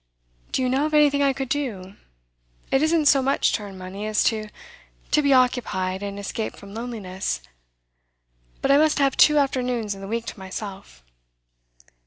'Do 0.51 0.63
you 0.63 0.67
know 0.67 0.87
of 0.87 0.95
anything 0.95 1.21
I 1.21 1.31
could 1.31 1.47
do? 1.47 1.93
It 2.71 2.81
isn't 2.81 3.05
so 3.05 3.21
much 3.21 3.51
to 3.51 3.61
earn 3.61 3.77
money, 3.77 4.07
as 4.07 4.23
to 4.23 4.49
to 5.11 5.21
be 5.21 5.31
occupied, 5.31 6.01
and 6.01 6.17
escape 6.17 6.55
from 6.55 6.73
loneliness. 6.73 7.39
But 8.63 8.71
I 8.71 8.79
must 8.79 8.97
have 8.97 9.15
two 9.15 9.37
afternoons 9.37 9.93
in 9.93 10.01
the 10.01 10.07
week 10.07 10.25
to 10.25 10.39
myself. 10.39 11.03